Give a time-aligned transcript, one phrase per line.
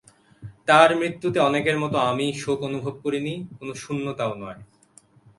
[0.67, 4.59] তাঁর মৃত্যুতে অনেকের মতো আমি শোক অনুভব করিনি, কোনো শূন্যতাও নয়।